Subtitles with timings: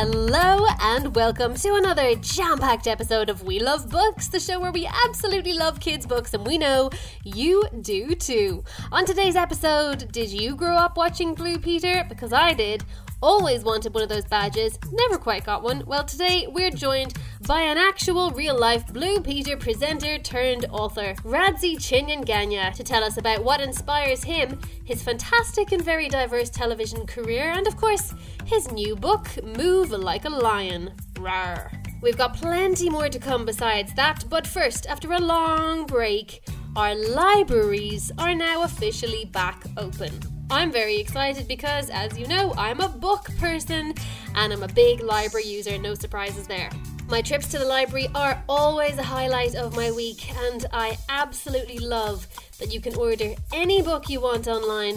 [0.00, 4.70] Hello and welcome to another jam packed episode of We Love Books, the show where
[4.70, 6.90] we absolutely love kids' books and we know
[7.24, 8.62] you do too.
[8.92, 12.06] On today's episode, did you grow up watching Blue Peter?
[12.08, 12.84] Because I did.
[13.20, 15.82] Always wanted one of those badges, never quite got one.
[15.86, 17.14] Well, today we're joined
[17.48, 23.16] by an actual real life Blue Peter presenter turned author, Radzi Chinyanganya, to tell us
[23.16, 28.14] about what inspires him, his fantastic and very diverse television career, and of course,
[28.44, 30.92] his new book, Move Like a Lion.
[31.14, 31.72] Rawr.
[32.00, 36.44] We've got plenty more to come besides that, but first, after a long break,
[36.76, 40.37] our libraries are now officially back open.
[40.50, 43.92] I'm very excited because, as you know, I'm a book person
[44.34, 46.70] and I'm a big library user, no surprises there.
[47.06, 51.78] My trips to the library are always a highlight of my week, and I absolutely
[51.78, 52.26] love
[52.58, 54.96] that you can order any book you want online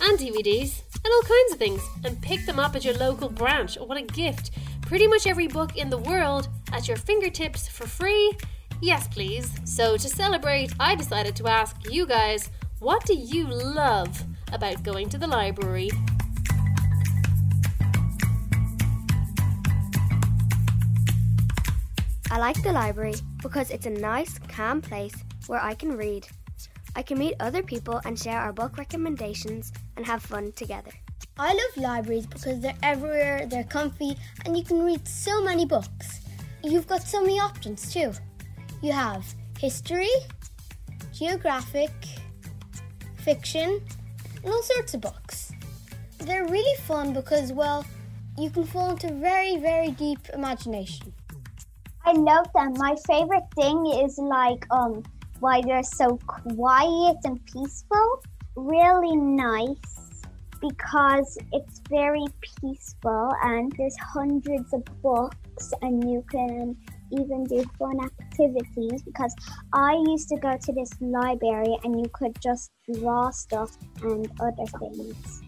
[0.00, 3.76] and DVDs and all kinds of things and pick them up at your local branch.
[3.76, 4.52] What a gift!
[4.82, 8.36] Pretty much every book in the world at your fingertips for free.
[8.80, 9.50] Yes, please.
[9.64, 15.08] So, to celebrate, I decided to ask you guys what do you love about going
[15.08, 15.90] to the library?
[22.30, 25.14] I like the library because it's a nice, calm place
[25.48, 26.26] where I can read.
[26.96, 30.92] I can meet other people and share our book recommendations and have fun together.
[31.38, 36.20] I love libraries because they're everywhere, they're comfy, and you can read so many books.
[36.62, 38.12] You've got so many options too.
[38.80, 39.24] You have
[39.58, 40.10] history,
[41.12, 41.90] geographic,
[43.16, 43.80] fiction,
[44.42, 45.52] and all sorts of books.
[46.18, 47.84] They're really fun because, well,
[48.38, 51.12] you can fall into very, very deep imagination.
[52.04, 52.74] I love them.
[52.76, 55.02] My favorite thing is like um
[55.40, 58.22] why they're so quiet and peaceful.
[58.56, 59.76] Really nice
[60.60, 62.24] because it's very
[62.60, 66.76] peaceful and there's hundreds of books and you can
[67.12, 69.34] even do fun activities because
[69.72, 74.66] I used to go to this library and you could just draw stuff and other
[74.80, 75.42] things.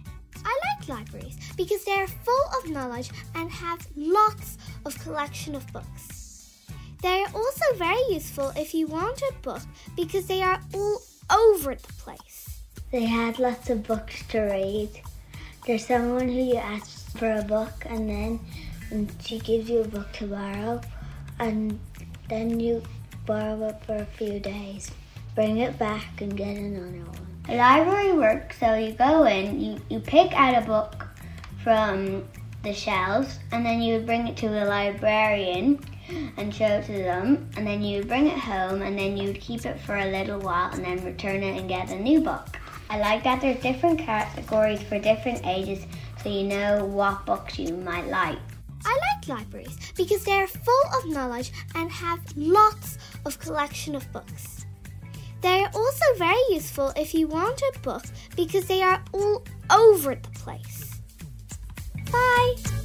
[0.45, 6.61] I like libraries because they're full of knowledge and have lots of collection of books.
[7.03, 9.63] They are also very useful if you want a book
[9.97, 12.63] because they are all over the place.
[12.91, 14.91] They had lots of books to read.
[15.67, 18.41] There's someone who you ask for a book and then
[18.91, 20.81] and she gives you a book to borrow
[21.39, 21.79] and
[22.29, 22.83] then you
[23.27, 24.91] borrow it for a few days.
[25.35, 27.43] Bring it back and get another one.
[27.47, 31.07] The library works so you go in, you, you pick out a book
[31.63, 32.25] from
[32.63, 35.79] the shelves and then you would bring it to the librarian
[36.37, 39.41] and show it to them and then you would bring it home and then you'd
[39.41, 42.59] keep it for a little while and then return it and get a new book.
[42.89, 45.85] I like that there's different categories for different ages
[46.23, 48.39] so you know what books you might like.
[48.85, 54.11] I like libraries because they are full of knowledge and have lots of collection of
[54.13, 54.67] books.
[55.41, 58.05] They are also very useful if you want a book
[58.37, 61.01] because they are all over the place.
[62.11, 62.84] Bye.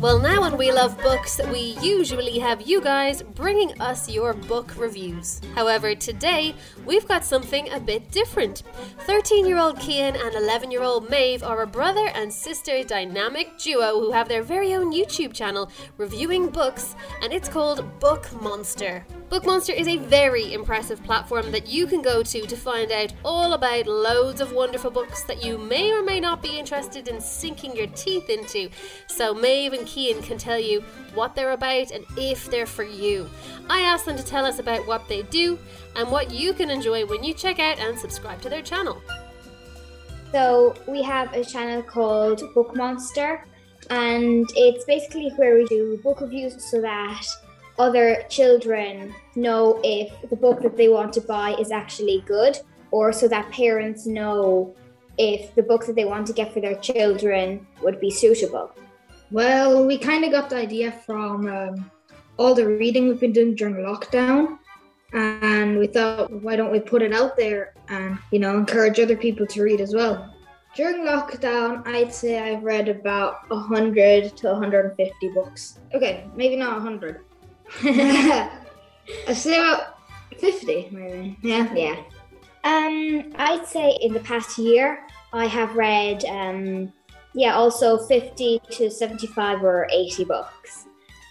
[0.00, 4.76] Well, now on We Love Books, we usually have you guys bringing us your book
[4.78, 5.40] reviews.
[5.56, 6.54] However, today
[6.86, 8.62] we've got something a bit different.
[9.00, 13.58] 13 year old Kian and 11 year old Maeve are a brother and sister dynamic
[13.58, 19.04] duo who have their very own YouTube channel reviewing books, and it's called Book Monster.
[19.28, 23.12] Book Monster is a very impressive platform that you can go to to find out
[23.22, 27.20] all about loads of wonderful books that you may or may not be interested in
[27.20, 28.70] sinking your teeth into.
[29.06, 30.80] So, Maeve and Kian can tell you
[31.12, 33.28] what they're about and if they're for you.
[33.68, 35.58] I asked them to tell us about what they do
[35.94, 39.02] and what you can enjoy when you check out and subscribe to their channel.
[40.32, 43.46] So we have a channel called Book Monster,
[43.90, 47.26] and it's basically where we do book reviews so that
[47.78, 52.58] other children know if the book that they want to buy is actually good,
[52.90, 54.74] or so that parents know
[55.18, 58.72] if the book that they want to get for their children would be suitable.
[59.30, 61.90] Well, we kind of got the idea from um,
[62.38, 64.58] all the reading we've been doing during lockdown,
[65.12, 69.16] and we thought, why don't we put it out there and you know encourage other
[69.16, 70.34] people to read as well.
[70.74, 75.80] During lockdown, I'd say I've read about 100 to 150 books.
[75.94, 77.20] Okay, maybe not 100.
[79.26, 79.98] About
[80.38, 81.36] 50, maybe.
[81.42, 81.72] Yeah.
[81.74, 81.96] Yeah.
[82.64, 86.92] Um, I'd say in the past year, I have read, um,
[87.34, 90.86] yeah, also 50 to 75 or 80 books.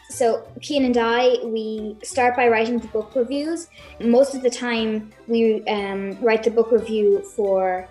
[0.09, 3.67] So, Kian and I, we start by writing the book reviews.
[3.99, 7.89] Most of the time, we um, write the book review for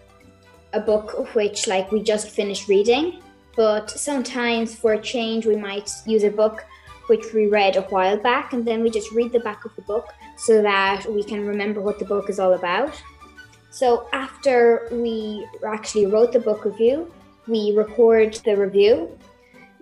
[0.73, 3.21] a book which, like, we just finished reading.
[3.55, 6.65] But sometimes, for a change, we might use a book
[7.06, 9.82] which we read a while back, and then we just read the back of the
[9.82, 13.00] book so that we can remember what the book is all about.
[13.70, 17.12] So, after we actually wrote the book review,
[17.47, 19.19] we record the review.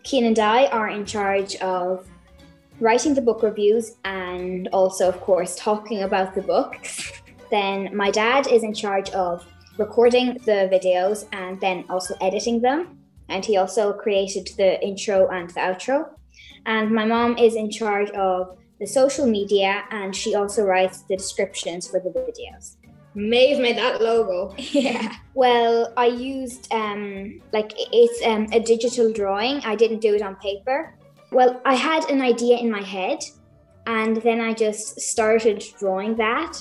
[0.02, 2.06] Kian and I are in charge of
[2.80, 7.12] writing the book reviews and also, of course, talking about the books.
[7.50, 9.46] then my dad is in charge of
[9.78, 12.98] recording the videos and then also editing them.
[13.28, 16.10] And he also created the intro and the outro.
[16.66, 21.16] And my mom is in charge of the social media and she also writes the
[21.16, 22.76] descriptions for the videos.
[23.14, 24.54] Maeve made that logo.
[24.58, 25.14] Yeah.
[25.34, 29.60] Well, I used um like it's um, a digital drawing.
[29.64, 30.94] I didn't do it on paper.
[31.30, 33.18] Well, I had an idea in my head
[33.86, 36.58] and then I just started drawing that.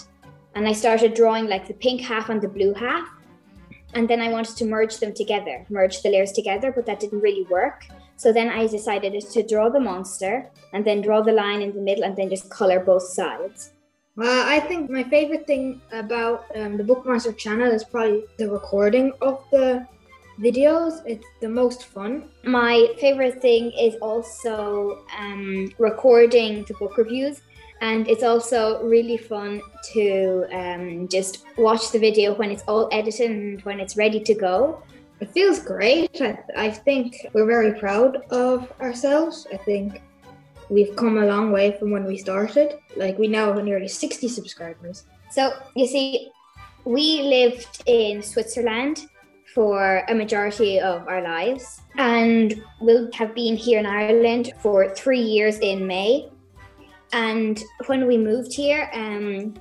[0.55, 3.07] And I started drawing like the pink half and the blue half.
[3.95, 7.21] And then I wanted to merge them together, merge the layers together, but that didn't
[7.21, 7.85] really work.
[8.23, 11.81] So then I decided to draw the monster and then draw the line in the
[11.81, 13.73] middle and then just color both sides.
[14.15, 18.49] Well, I think my favorite thing about um, the Book Monster channel is probably the
[18.49, 19.85] recording of the
[20.39, 21.01] videos.
[21.05, 22.29] It's the most fun.
[22.45, 27.41] My favorite thing is also um, recording the book reviews.
[27.81, 29.61] And it's also really fun
[29.91, 34.33] to um, just watch the video when it's all edited and when it's ready to
[34.33, 34.81] go.
[35.23, 36.21] It feels great.
[36.21, 39.47] I, I think we're very proud of ourselves.
[39.53, 40.01] I think
[40.69, 42.77] we've come a long way from when we started.
[42.97, 45.05] Like we now have nearly 60 subscribers.
[45.31, 46.29] So you see,
[46.83, 49.07] we lived in Switzerland
[49.55, 55.21] for a majority of our lives and we'll have been here in Ireland for three
[55.21, 56.27] years in May.
[57.13, 59.53] And when we moved here, um,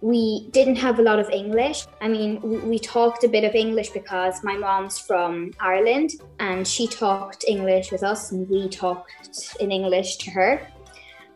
[0.00, 1.86] we didn't have a lot of English.
[2.00, 6.66] I mean, we, we, talked a bit of English because my mom's from Ireland and
[6.66, 10.66] she talked English with us and we talked in English to her.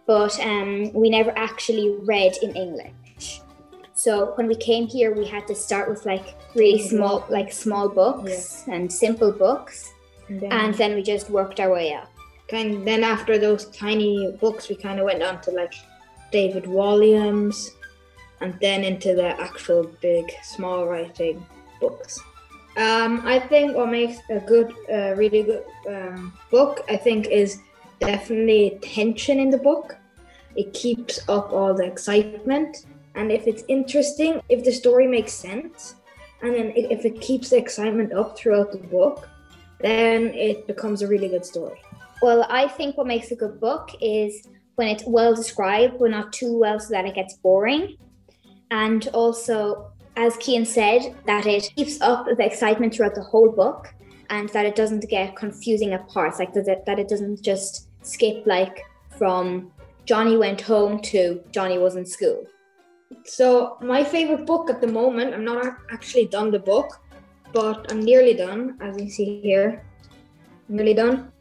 [0.06, 3.40] But um, we never actually read in English.
[3.92, 7.88] So when we came here, we had to start with like really small, like small
[7.88, 8.74] books yeah.
[8.74, 9.92] and simple books.
[10.28, 12.10] And then, and then we just worked our way up.
[12.48, 15.74] Kind then after those tiny books, we kind of went on to like
[16.32, 17.70] David Walliams
[18.44, 21.44] and then into the actual big, small writing
[21.80, 22.20] books.
[22.76, 27.60] Um, I think what makes a good, uh, really good um, book, I think, is
[28.00, 29.96] definitely tension in the book.
[30.56, 35.94] It keeps up all the excitement, and if it's interesting, if the story makes sense,
[36.42, 39.26] and then if it keeps the excitement up throughout the book,
[39.80, 41.80] then it becomes a really good story.
[42.20, 46.32] Well, I think what makes a good book is when it's well described, but not
[46.32, 47.96] too well so that it gets boring
[48.82, 53.92] and also as Kian said, that it keeps up the excitement throughout the whole book
[54.30, 57.88] and that it doesn't get confusing at parts, like that it, that it doesn't just
[58.02, 58.84] skip like
[59.18, 59.72] from
[60.04, 62.44] Johnny went home to Johnny was in school.
[63.24, 67.00] So my favorite book at the moment, I'm not actually done the book,
[67.52, 69.84] but I'm nearly done, as you see here.
[70.68, 71.32] I'm nearly done.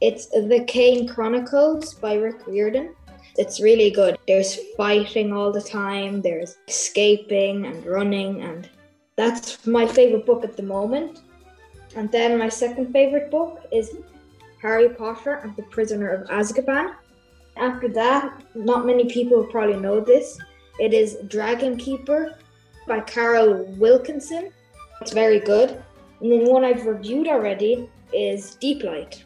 [0.00, 2.94] It's The Kane Chronicles by Rick Riordan.
[3.36, 4.18] It's really good.
[4.26, 8.68] There's fighting all the time, there's escaping and running, and
[9.16, 11.20] that's my favorite book at the moment.
[11.96, 13.96] And then my second favorite book is
[14.62, 16.94] Harry Potter and the Prisoner of Azkaban.
[17.56, 20.38] After that, not many people probably know this.
[20.78, 22.36] It is Dragon Keeper
[22.86, 24.50] by Carole Wilkinson.
[25.00, 25.82] It's very good.
[26.20, 29.24] And then one I've reviewed already is Deep Light.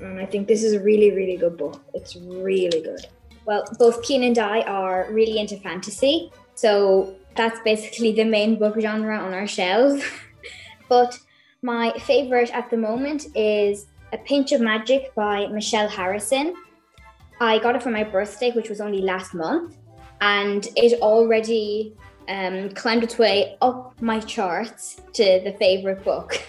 [0.00, 1.82] And I think this is a really, really good book.
[1.94, 3.06] It's really good.
[3.46, 6.32] Well, both Kian and I are really into fantasy.
[6.54, 10.02] So that's basically the main book genre on our shelves.
[10.88, 11.18] but
[11.62, 16.54] my favorite at the moment is A Pinch of Magic by Michelle Harrison.
[17.40, 19.76] I got it for my birthday, which was only last month,
[20.20, 21.94] and it already
[22.28, 26.40] um, climbed its way up my charts to the favorite book.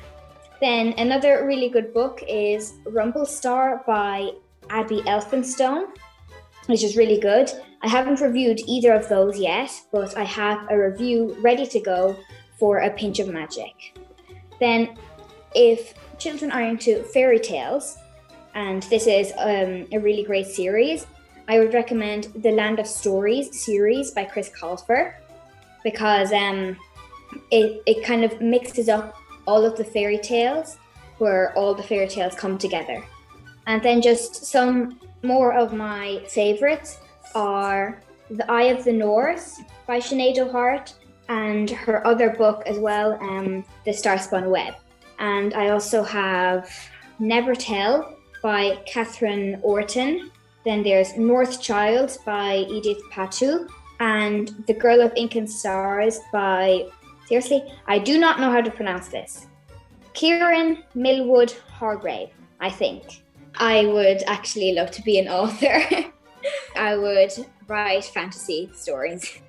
[0.60, 4.30] then another really good book is Rumble Star by
[4.70, 5.88] Abi Elphinstone
[6.66, 7.50] which is really good.
[7.82, 12.16] I haven't reviewed either of those yet, but I have a review ready to go
[12.58, 13.98] for A Pinch of Magic.
[14.60, 14.96] Then,
[15.54, 17.98] if children are into fairy tales,
[18.54, 21.06] and this is um, a really great series,
[21.48, 25.14] I would recommend the Land of Stories series by Chris Colfer
[25.82, 26.76] because um,
[27.50, 29.16] it, it kind of mixes up
[29.46, 30.78] all of the fairy tales
[31.18, 33.02] where all the fairy tales come together.
[33.66, 36.98] And then just some more of my favourites
[37.34, 38.00] are
[38.30, 40.94] The Eye of the North by Sinead O'Hart
[41.28, 44.74] and her other book as well, um, The Starspun Web.
[45.18, 46.70] And I also have
[47.18, 50.30] Never Tell by Catherine Orton.
[50.64, 53.68] Then there's North Child by Edith Pattou
[54.00, 56.86] and The Girl of Ink and Stars by,
[57.26, 59.46] seriously, I do not know how to pronounce this.
[60.12, 63.21] Kieran Millwood Hargrave, I think.
[63.56, 65.82] I would actually love to be an author.
[66.76, 67.32] I would
[67.66, 69.40] write fantasy stories.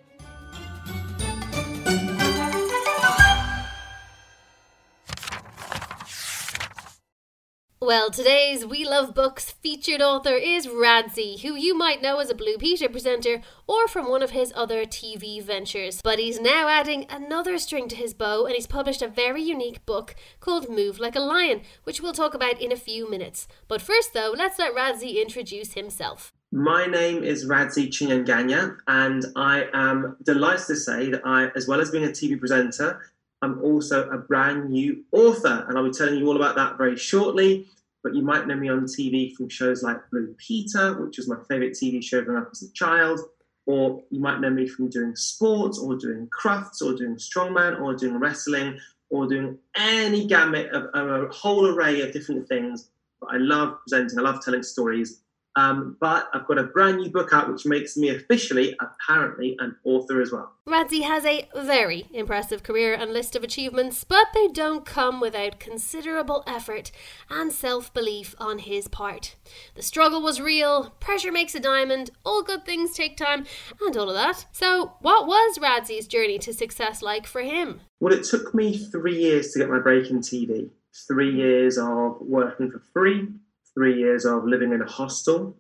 [7.86, 12.34] Well, today's We Love Books featured author is Radzi, who you might know as a
[12.34, 16.00] Blue Peter presenter or from one of his other TV ventures.
[16.02, 19.86] But he's now adding another string to his bow and he's published a very unique
[19.86, 23.50] book called Move Like a Lion, which we'll talk about in a few minutes.
[23.68, 26.32] But first, though, let's let Radzi introduce himself.
[26.54, 31.82] My name is Radzi Chinyanganya, and I am delighted to say that I, as well
[31.82, 33.02] as being a TV presenter,
[33.44, 36.96] I'm also a brand new author, and I'll be telling you all about that very
[36.96, 37.68] shortly.
[38.02, 41.38] But you might know me on TV from shows like Blue Peter, which was my
[41.50, 43.20] favorite TV show growing up as a child,
[43.66, 47.94] or you might know me from doing sports, or doing crafts, or doing strongman, or
[47.94, 52.90] doing wrestling, or doing any gamut of, of a whole array of different things.
[53.20, 55.23] But I love presenting, I love telling stories,
[55.56, 59.76] um, but I've got a brand new book out, which makes me officially, apparently, an
[59.84, 60.52] author as well.
[60.68, 65.60] Radzi has a very impressive career and list of achievements, but they don't come without
[65.60, 66.92] considerable effort
[67.30, 69.36] and self belief on his part.
[69.76, 73.46] The struggle was real, pressure makes a diamond, all good things take time,
[73.80, 74.46] and all of that.
[74.52, 77.82] So, what was Radzi's journey to success like for him?
[78.00, 80.70] Well, it took me three years to get my break in TV.
[81.08, 83.30] Three years of working for free,
[83.76, 85.56] three years of living in a hostel,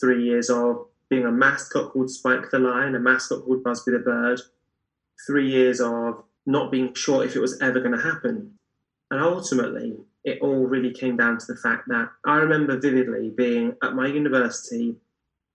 [0.00, 3.98] three years of being a mascot called Spike the Lion, a mascot called Busby the
[3.98, 4.40] Bird,
[5.26, 8.52] three years of not being sure if it was ever going to happen.
[9.10, 13.76] And ultimately, it all really came down to the fact that I remember vividly being
[13.82, 14.96] at my university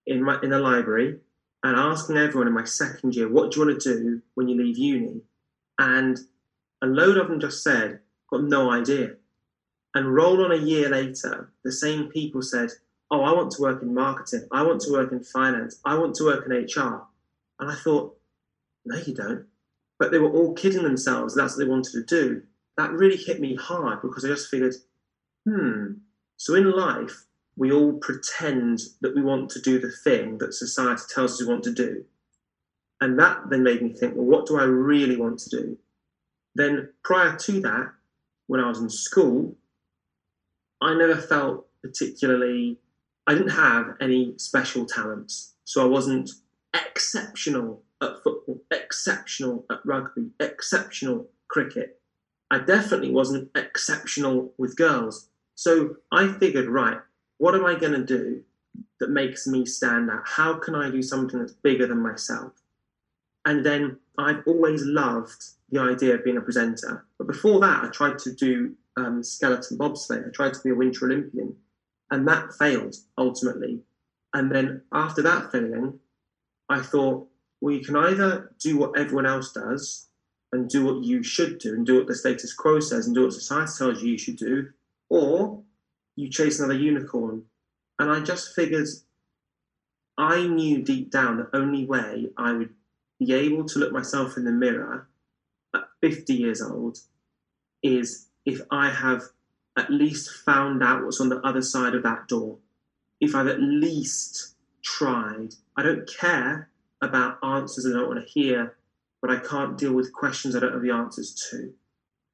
[0.08, 1.17] in my in the library
[1.63, 4.58] and asking everyone in my second year, what do you want to do when you
[4.58, 5.22] leave uni?
[5.77, 6.17] And
[6.81, 8.00] a load of them just said,
[8.31, 9.15] got no idea.
[9.93, 12.71] And roll on a year later, the same people said,
[13.10, 14.48] Oh, I want to work in marketing.
[14.51, 15.79] I want to work in finance.
[15.83, 17.03] I want to work in HR.
[17.60, 18.17] And I thought,
[18.86, 19.45] No, you don't.
[20.00, 21.36] But they were all kidding themselves.
[21.36, 22.43] That's what they wanted to do.
[22.77, 24.75] That really hit me hard because I just figured,
[25.45, 25.93] hmm.
[26.38, 31.03] So in life, we all pretend that we want to do the thing that society
[31.13, 32.03] tells us we want to do.
[33.01, 35.77] And that then made me think, well, what do I really want to do?
[36.55, 37.91] Then prior to that,
[38.48, 39.55] when I was in school,
[40.81, 42.77] I never felt particularly,
[43.27, 45.53] I didn't have any special talents.
[45.63, 46.31] So I wasn't
[46.73, 52.00] exceptional at football, exceptional at rugby, exceptional cricket.
[52.50, 55.29] I definitely wasn't exceptional with girls.
[55.55, 57.00] So I figured, right,
[57.38, 58.43] what am I going to do
[59.00, 60.23] that makes me stand out?
[60.25, 62.53] How can I do something that's bigger than myself?
[63.45, 67.05] And then I've always loved the idea of being a presenter.
[67.17, 70.27] But before that, I tried to do um, skeleton bobsleigh.
[70.27, 71.55] I tried to be a Winter Olympian,
[72.10, 73.79] and that failed ultimately.
[74.33, 76.00] And then after that failing,
[76.69, 77.27] I thought,
[77.60, 80.07] well, you can either do what everyone else does
[80.51, 83.24] and do what you should do and do what the status quo says and do
[83.24, 84.69] what society tells you you should do,
[85.10, 85.62] or
[86.15, 87.43] you chase another unicorn.
[88.00, 88.88] And I just figured
[90.17, 92.74] I knew deep down the only way I would
[93.19, 95.07] be able to look myself in the mirror
[95.75, 96.98] at 50 years old
[97.83, 99.24] is if I have
[99.77, 102.58] at least found out what's on the other side of that door,
[103.20, 106.70] if I've at least tried, I don't care
[107.01, 108.75] about answers I don't want to hear,
[109.22, 111.74] but I can't deal with questions I don't have the answers to.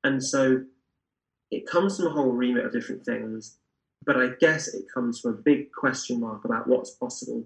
[0.03, 0.63] And so
[1.51, 3.57] it comes from a whole remit of different things,
[4.05, 7.45] but I guess it comes from a big question mark about what's possible.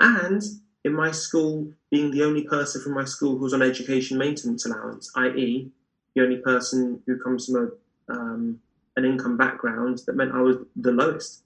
[0.00, 0.42] And
[0.84, 5.10] in my school, being the only person from my school who's on education maintenance allowance,
[5.16, 5.70] i.e.,
[6.14, 7.68] the only person who comes from a
[8.10, 8.60] um,
[8.96, 11.42] an income background that meant I was the lowest.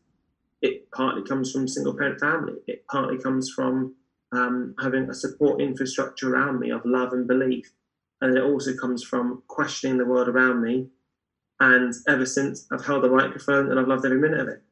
[0.63, 2.55] It partly comes from single parent family.
[2.67, 3.95] It partly comes from
[4.33, 7.71] um, having a support infrastructure around me of love and belief.
[8.21, 10.89] And it also comes from questioning the world around me.
[11.61, 14.63] And ever since, I've held the microphone and I've loved every minute of it.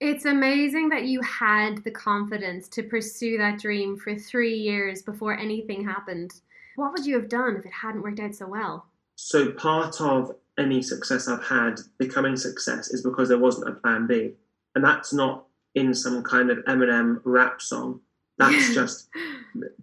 [0.00, 5.38] It's amazing that you had the confidence to pursue that dream for three years before
[5.38, 6.32] anything happened.
[6.76, 8.86] What would you have done if it hadn't worked out so well?
[9.16, 14.06] So, part of any success I've had becoming success is because there wasn't a plan
[14.06, 14.32] B.
[14.74, 18.00] And that's not in some kind of Eminem rap song.
[18.38, 19.08] That's just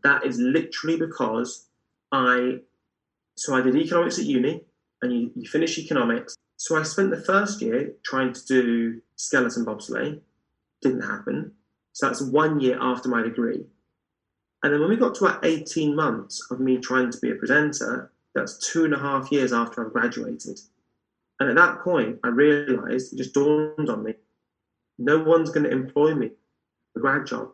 [0.04, 1.68] that is literally because
[2.12, 2.60] I
[3.38, 4.62] so I did economics at uni
[5.02, 6.36] and you, you finish economics.
[6.58, 10.20] So I spent the first year trying to do skeleton bobsleigh.
[10.82, 11.54] Didn't happen.
[11.94, 13.66] So that's one year after my degree.
[14.64, 17.36] And then when we got to about 18 months of me trying to be a
[17.36, 20.60] presenter, that's two and a half years after I've graduated.
[21.40, 24.14] And at that point, I realized, it just dawned on me,
[24.98, 26.32] no one's going to employ me
[26.94, 27.50] for a grad job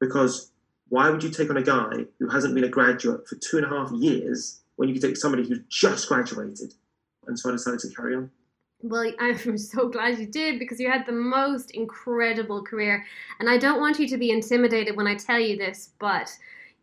[0.00, 0.50] because
[0.88, 3.66] why would you take on a guy who hasn't been a graduate for two and
[3.66, 6.72] a half years when you could take somebody who's just graduated?
[7.26, 8.30] And so I decided to carry on.
[8.82, 13.04] Well, I'm so glad you did because you had the most incredible career.
[13.40, 16.34] And I don't want you to be intimidated when I tell you this, but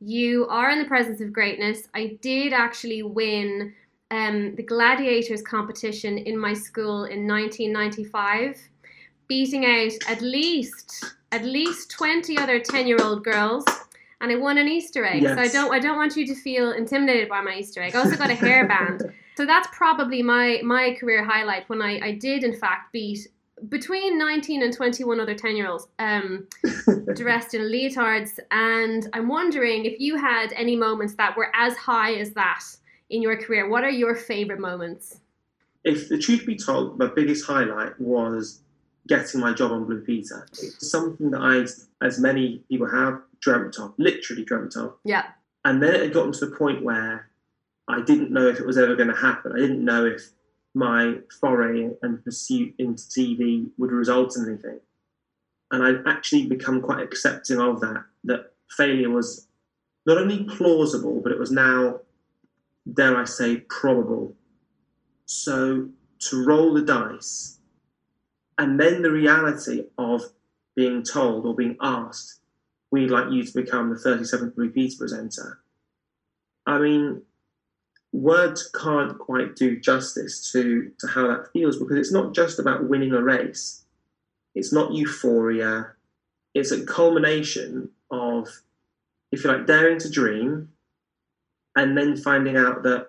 [0.05, 1.87] you are in the presence of greatness.
[1.95, 3.73] I did actually win
[4.11, 8.59] um, the gladiators competition in my school in 1995,
[9.27, 13.65] beating out at least at least 20 other 10 year old girls.
[14.21, 15.23] And I won an Easter egg.
[15.23, 15.35] Yes.
[15.35, 17.95] So I don't I don't want you to feel intimidated by my Easter egg.
[17.95, 19.11] I also got a hairband.
[19.35, 23.27] so that's probably my my career highlight when I, I did in fact beat
[23.69, 26.47] between 19 and 21 other 10 year olds um,
[27.15, 28.39] dressed in leotards.
[28.51, 32.63] And I'm wondering if you had any moments that were as high as that
[33.09, 33.69] in your career.
[33.69, 35.19] What are your favorite moments?
[35.83, 38.61] If the truth be told, my biggest highlight was
[39.07, 40.47] getting my job on Blue Peter.
[40.51, 44.95] It's something that I, as many people have, dreamt of, literally dreamt of.
[45.03, 45.25] Yeah.
[45.63, 47.29] And then it had gotten to the point where
[47.87, 49.51] I didn't know if it was ever going to happen.
[49.51, 50.31] I didn't know if
[50.75, 54.79] my foray and pursuit into TV would result in anything.
[55.71, 59.47] And I'd actually become quite accepting of that, that failure was
[60.05, 62.01] not only plausible, but it was now,
[62.93, 64.35] dare I say, probable.
[65.25, 65.89] So
[66.19, 67.59] to roll the dice,
[68.57, 70.23] and then the reality of
[70.75, 72.39] being told or being asked,
[72.91, 75.59] we'd like you to become the 37th Blue Peter presenter.
[76.65, 77.21] I mean,
[78.15, 82.89] words can't quite do justice to, to how that feels because it's not just about
[82.89, 83.83] winning a race.
[84.55, 85.91] It's not euphoria.
[86.53, 88.47] It's a culmination of,
[89.31, 90.69] if you like, daring to dream
[91.75, 93.07] and then finding out that,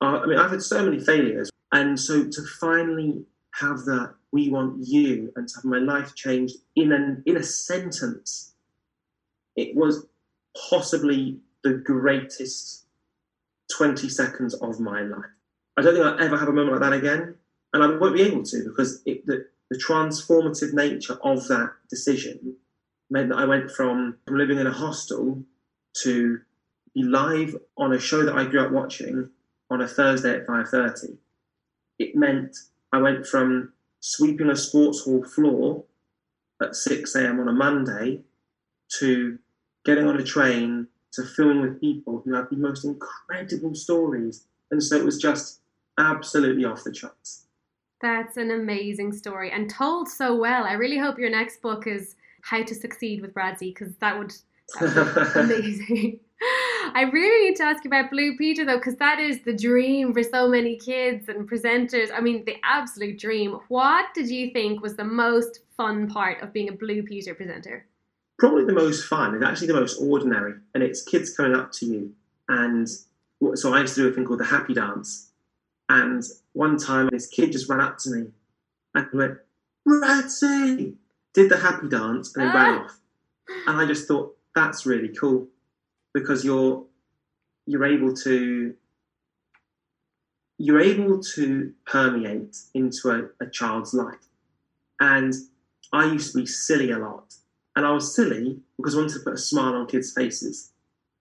[0.00, 1.50] uh, I mean, I've had so many failures.
[1.70, 3.24] And so to finally
[3.60, 7.42] have that, we want you, and to have my life changed in, an, in a
[7.42, 8.54] sentence,
[9.54, 10.06] it was
[10.70, 12.83] possibly the greatest
[13.76, 15.24] 20 seconds of my life.
[15.76, 17.34] I don't think I'll ever have a moment like that again.
[17.72, 22.56] And I won't be able to because it, the, the transformative nature of that decision
[23.10, 25.42] meant that I went from, from living in a hostel
[26.02, 26.40] to
[26.94, 29.30] be live on a show that I grew up watching
[29.70, 31.16] on a Thursday at 5.30.
[31.98, 32.56] It meant
[32.92, 35.84] I went from sweeping a sports hall floor
[36.62, 37.40] at 6 a.m.
[37.40, 38.20] on a Monday
[38.98, 39.38] to
[39.84, 44.46] getting on a train to film with people who have the most incredible stories.
[44.70, 45.60] And so it was just
[45.98, 47.46] absolutely off the charts.
[48.00, 50.64] That's an amazing story and told so well.
[50.64, 54.32] I really hope your next book is How to Succeed with Radzi because that would,
[54.80, 56.20] that would be amazing.
[56.94, 60.12] I really need to ask you about Blue Peter though, because that is the dream
[60.12, 62.10] for so many kids and presenters.
[62.12, 63.58] I mean, the absolute dream.
[63.68, 67.86] What did you think was the most fun part of being a Blue Peter presenter?
[68.38, 71.86] Probably the most fun is actually the most ordinary, and it's kids coming up to
[71.86, 72.12] you.
[72.48, 72.88] And
[73.54, 75.30] so I used to do a thing called the happy dance.
[75.88, 78.26] And one time, this kid just ran up to me
[78.94, 79.38] and went,
[79.86, 80.94] Radzi!
[81.34, 82.58] Did the happy dance and then ah.
[82.58, 82.98] ran off.
[83.66, 85.48] And I just thought, that's really cool
[86.12, 86.84] because you're
[87.66, 88.74] you're able to
[90.58, 94.28] you're able to permeate into a, a child's life.
[95.00, 95.34] And
[95.92, 97.34] I used to be silly a lot
[97.76, 100.70] and I was silly because I wanted to put a smile on kids' faces,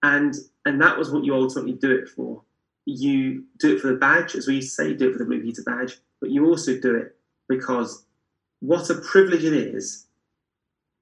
[0.02, 0.36] and
[0.66, 2.42] and that was what you ultimately do it for.
[2.86, 5.64] You do it for the badge, as we say, do it for the Blue Peter
[5.64, 7.16] badge, but you also do it
[7.48, 8.06] because
[8.60, 10.06] what a privilege it is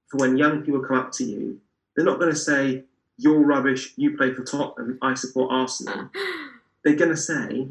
[0.08, 1.60] for when young people come up to you.
[1.94, 2.84] They're not going to say,
[3.18, 3.92] "You're rubbish.
[3.96, 4.98] You play for Tottenham.
[5.02, 6.10] I support Arsenal."
[6.84, 7.68] They're going to say,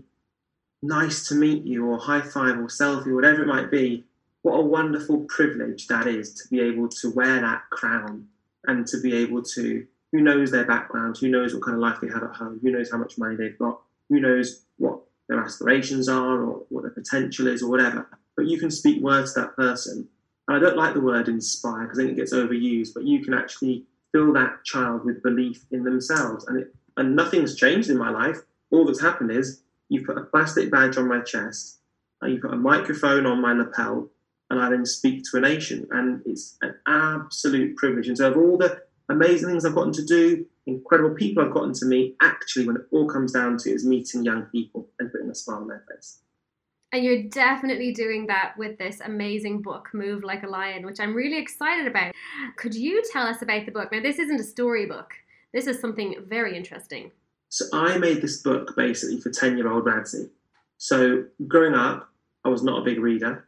[0.82, 4.06] "Nice to meet you," or "High five or "Selfie," whatever it might be
[4.44, 8.28] what a wonderful privilege that is to be able to wear that crown
[8.68, 11.98] and to be able to who knows their background who knows what kind of life
[12.02, 15.00] they have at home who knows how much money they've got who knows what
[15.32, 18.08] their aspirations are or what their potential is or whatever.
[18.36, 20.08] But you can speak words to that person.
[20.48, 23.24] And i don't like the word inspire because i think it gets overused but you
[23.24, 26.46] can actually fill that child with belief in themselves.
[26.48, 28.40] And it and nothing's changed in my life.
[28.70, 31.78] All that's happened is you've put a plastic badge on my chest
[32.22, 34.10] uh, and you've put a microphone on my lapel
[34.52, 35.88] and I then speak to a nation.
[35.92, 38.10] And it's an absolute privilege.
[38.10, 41.74] And so, of all the amazing things I've gotten to do, incredible people I've gotten
[41.76, 45.10] to meet, actually, when it all comes down to it, is meeting young people and
[45.10, 46.20] putting a smile on their face.
[46.92, 51.16] And you're definitely doing that with this amazing book, Move Like a Lion, which I'm
[51.16, 52.14] really excited about.
[52.58, 53.90] Could you tell us about the book?
[53.94, 55.14] Now, this isn't a storybook,
[55.54, 57.12] this is something very interesting.
[57.48, 60.30] So, I made this book basically for 10 year old Radzi.
[60.78, 62.10] So, growing up,
[62.44, 63.48] I was not a big reader.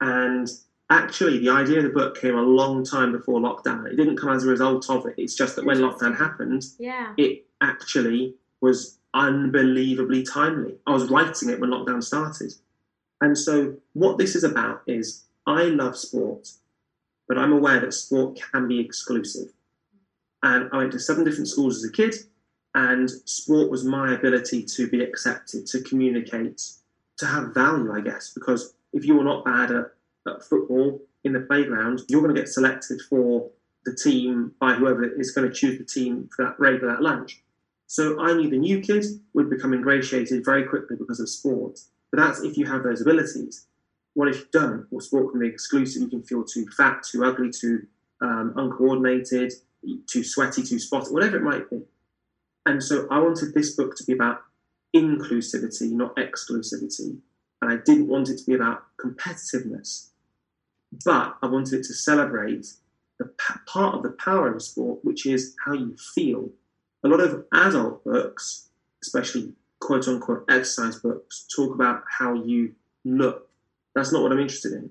[0.00, 0.48] And
[0.88, 3.86] actually, the idea of the book came a long time before lockdown.
[3.86, 5.14] It didn't come as a result of it.
[5.18, 7.14] It's just that when lockdown happened, Yeah.
[7.16, 10.76] it actually was unbelievably timely.
[10.86, 12.54] I was writing it when lockdown started.
[13.20, 16.48] And so, what this is about is I love sport,
[17.28, 19.52] but I'm aware that sport can be exclusive.
[20.42, 22.14] And I went to seven different schools as a kid,
[22.74, 26.62] and sport was my ability to be accepted, to communicate,
[27.18, 29.86] to have value, I guess, because if you're not bad at,
[30.26, 33.50] at football in the playground, you're going to get selected for
[33.84, 37.02] the team by whoever is going to choose the team for that break or that
[37.02, 37.42] lunch.
[37.86, 41.80] So I knew the new kid would become ingratiated very quickly because of sport.
[42.10, 43.66] But that's if you have those abilities.
[44.14, 44.86] What if you don't?
[44.90, 46.02] Well, sport can be exclusive.
[46.02, 47.86] You can feel too fat, too ugly, too
[48.20, 49.52] um, uncoordinated,
[50.06, 51.82] too sweaty, too spotty, whatever it might be.
[52.66, 54.42] And so I wanted this book to be about
[54.94, 57.18] inclusivity, not exclusivity.
[57.62, 60.10] And I didn't want it to be about competitiveness,
[61.04, 62.66] but I wanted it to celebrate
[63.18, 63.30] the
[63.66, 66.48] part of the power of sport, which is how you feel.
[67.04, 68.68] A lot of adult books,
[69.02, 73.48] especially quote unquote exercise books, talk about how you look.
[73.94, 74.90] That's not what I'm interested in.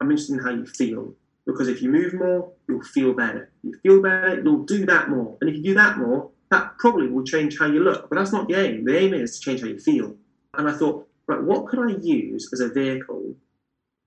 [0.00, 1.14] I'm interested in how you feel.
[1.46, 3.50] Because if you move more, you'll feel better.
[3.62, 5.36] If you feel better, you'll do that more.
[5.40, 8.08] And if you do that more, that probably will change how you look.
[8.08, 8.84] But that's not the aim.
[8.84, 10.14] The aim is to change how you feel.
[10.54, 13.34] And I thought, right, what could I use as a vehicle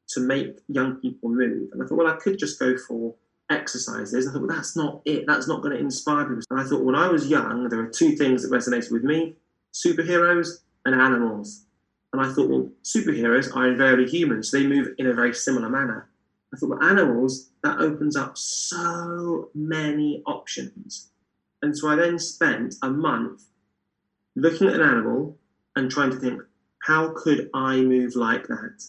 [0.09, 1.69] to make young people move?
[1.71, 3.15] And I thought, well, I could just go for
[3.49, 4.27] exercises.
[4.27, 5.25] I thought, well, that's not it.
[5.27, 6.43] That's not going to inspire people.
[6.49, 9.35] And I thought, when I was young, there were two things that resonated with me
[9.73, 11.65] superheroes and animals.
[12.11, 14.49] And I thought, well, superheroes are invariably humans.
[14.49, 16.09] So they move in a very similar manner.
[16.53, 21.11] I thought, well, animals, that opens up so many options.
[21.61, 23.43] And so I then spent a month
[24.35, 25.37] looking at an animal
[25.75, 26.41] and trying to think,
[26.89, 28.83] how could I move like that?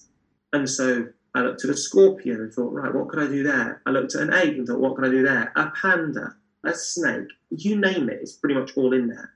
[0.55, 3.83] And so I looked at a scorpion and thought, right, what could I do there?
[3.85, 5.53] I looked at an ape and thought, what can I do there?
[5.55, 6.35] A panda,
[6.65, 9.35] a snake, you name it, it's pretty much all in there.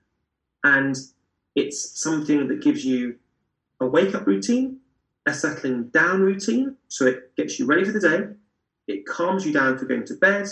[0.64, 0.96] And
[1.54, 3.16] it's something that gives you
[3.80, 4.78] a wake up routine,
[5.26, 8.28] a settling down routine, so it gets you ready for the day,
[8.86, 10.46] it calms you down for going to bed,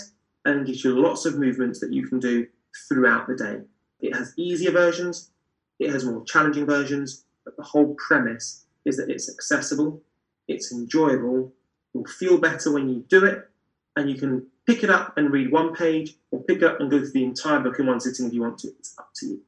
[0.45, 2.45] and gives you lots of movements that you can do
[2.87, 3.61] throughout the day.
[4.01, 5.31] It has easier versions,
[5.79, 10.01] it has more challenging versions, but the whole premise is that it's accessible,
[10.47, 11.53] it's enjoyable,
[11.93, 13.49] you'll feel better when you do it,
[13.95, 16.89] and you can pick it up and read one page, or pick it up and
[16.89, 18.69] go through the entire book in one sitting if you want to.
[18.79, 19.41] It's up to you.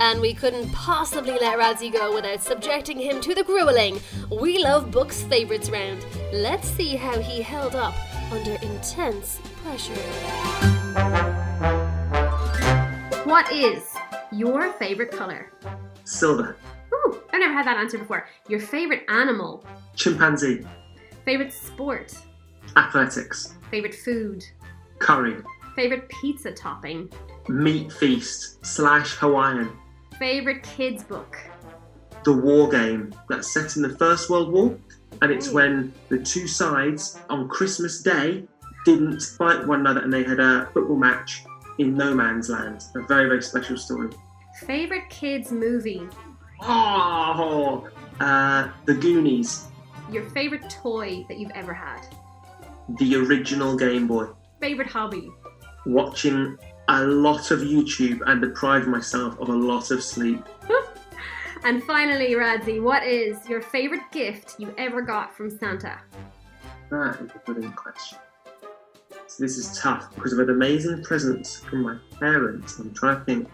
[0.00, 4.00] And we couldn't possibly let Radzi go without subjecting him to the grueling
[4.40, 6.06] We Love Books favourites round.
[6.32, 7.94] Let's see how he held up
[8.32, 9.92] under intense pressure.
[13.24, 13.97] What is
[14.38, 15.52] your favorite color?
[16.04, 16.56] Silver,
[16.94, 18.26] Ooh, I've never had that answer before.
[18.48, 19.64] Your favorite animal?
[19.96, 20.64] chimpanzee,
[21.24, 22.14] Favorite sport?
[22.76, 24.44] athletics, Favorite food?
[24.98, 25.36] curry,
[25.76, 27.10] Favorite pizza topping?
[27.48, 29.70] meat feast slash Hawaiian,
[30.18, 31.36] Favorite kids book?
[32.24, 34.76] the war game that's set in the First World War,
[35.22, 38.44] and it's when the two sides on Christmas Day
[38.84, 41.44] didn't fight one another and they had a football match
[41.78, 42.82] in no man's land.
[42.96, 44.10] A very, very special story.
[44.66, 46.02] Favorite kids movie?
[46.60, 47.88] Oh,
[48.20, 49.66] uh, The Goonies,
[50.10, 52.00] Your favorite toy that you've ever had?
[52.98, 54.28] the original Game Boy.
[54.62, 55.30] Favorite hobby?
[55.84, 56.56] Watching
[56.88, 60.42] a lot of YouTube and deprive myself of a lot of sleep.
[61.64, 65.98] And finally, Radzi, what is your favorite gift you ever got from Santa?
[66.88, 68.16] That is a brilliant question.
[69.26, 72.78] So this is tough because I've had amazing presents from my parents.
[72.78, 73.48] I'm trying to think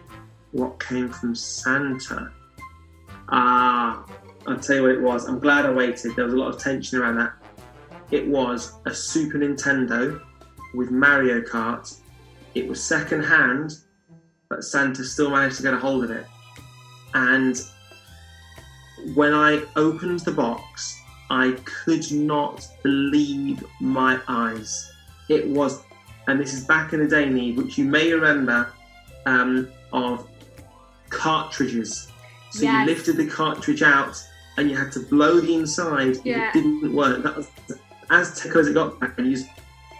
[0.54, 2.30] what came from Santa.
[3.28, 4.06] Ah,
[4.46, 5.26] I'll tell you what it was.
[5.26, 6.14] I'm glad I waited.
[6.14, 7.32] There was a lot of tension around that.
[8.12, 10.20] It was a Super Nintendo
[10.74, 11.96] with Mario Kart.
[12.54, 13.78] It was second hand,
[14.48, 16.24] but Santa still managed to get a hold of it.
[17.14, 17.60] And
[19.14, 24.92] when I opened the box, I could not believe my eyes.
[25.28, 25.82] It was,
[26.28, 28.70] and this is back in the day, Neve, which you may remember
[29.26, 30.28] um, of
[31.14, 32.08] cartridges.
[32.50, 32.80] So Yes.
[32.88, 34.22] you lifted the cartridge out
[34.56, 36.48] and you had to blow the inside Yeah.
[36.48, 37.22] it didn't work.
[37.22, 37.46] That was
[38.10, 39.48] as technical as it got back, and you just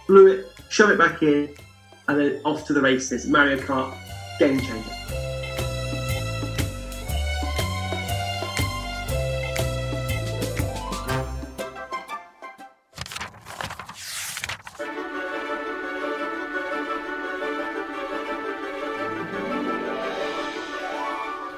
[0.07, 1.49] blew it, shove it back in,
[2.07, 3.25] and then off to the races.
[3.27, 3.93] Mario Kart,
[4.39, 4.94] game changer.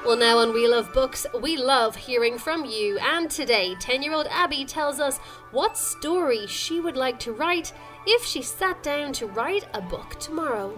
[0.08, 2.98] Well, now on We Love Books, we love hearing from you.
[2.98, 5.18] And today, 10 year old Abby tells us
[5.50, 7.74] what story she would like to write
[8.06, 10.72] if she sat down to write a book tomorrow.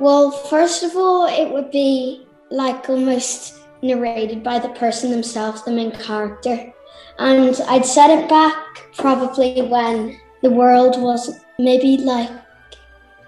[0.00, 5.70] Well, first of all, it would be like almost narrated by the person themselves, the
[5.70, 6.72] main character.
[7.18, 12.30] And I'd set it back probably when the world was maybe like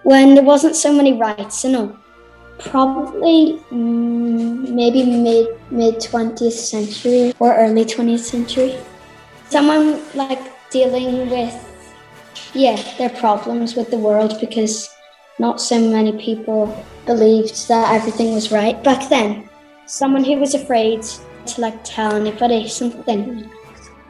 [0.02, 1.96] when there wasn't so many rights and all.
[2.58, 8.76] Probably mm, maybe mid mid 20th century or early 20th century.
[9.50, 10.40] Someone like
[10.70, 11.54] dealing with
[12.54, 14.88] yeah, their problems with the world because
[15.38, 19.48] not so many people believed that everything was right back then.
[19.86, 23.48] Someone who was afraid to like tell anybody something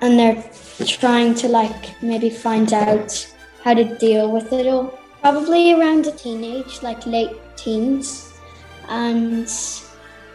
[0.01, 0.45] and they're
[0.87, 4.99] trying to like maybe find out how to deal with it all.
[5.21, 8.26] Probably around the teenage, like late teens.
[8.89, 9.49] And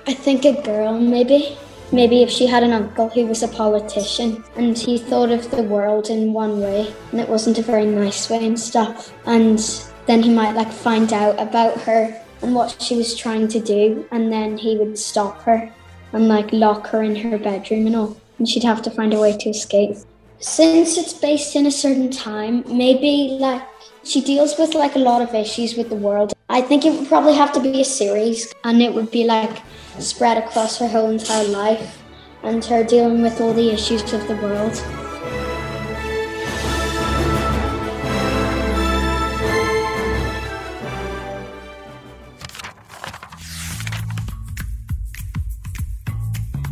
[0.07, 1.57] I think a girl maybe.
[1.93, 5.61] Maybe if she had an uncle who was a politician and he thought of the
[5.61, 9.13] world in one way and it wasn't a very nice way and stuff.
[9.25, 9.59] And
[10.07, 14.05] then he might like find out about her and what she was trying to do
[14.11, 15.71] and then he would stop her
[16.13, 19.19] and like lock her in her bedroom and all and she'd have to find a
[19.19, 19.95] way to escape
[20.39, 23.61] since it's based in a certain time maybe like
[24.03, 27.07] she deals with like a lot of issues with the world i think it would
[27.07, 29.61] probably have to be a series and it would be like
[29.99, 32.03] spread across her whole entire life
[32.43, 34.75] and her dealing with all the issues of the world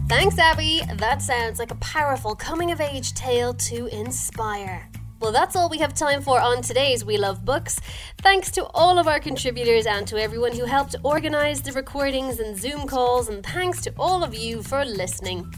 [0.10, 0.82] Thanks, Abby.
[0.96, 4.89] That sounds like a powerful coming of age tale to inspire.
[5.20, 7.82] Well, that's all we have time for on today's We Love Books.
[8.20, 12.58] Thanks to all of our contributors and to everyone who helped organise the recordings and
[12.58, 15.54] Zoom calls, and thanks to all of you for listening.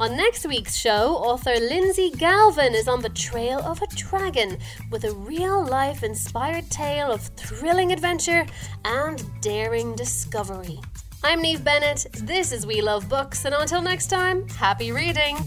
[0.00, 4.58] On next week's show, author Lindsay Galvin is on the trail of a dragon
[4.90, 8.44] with a real life inspired tale of thrilling adventure
[8.84, 10.80] and daring discovery.
[11.22, 15.38] I'm Neve Bennett, this is We Love Books, and until next time, happy reading!